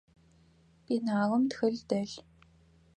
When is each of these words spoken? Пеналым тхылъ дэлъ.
Пеналым 0.85 1.43
тхылъ 1.49 1.81
дэлъ. 1.89 2.15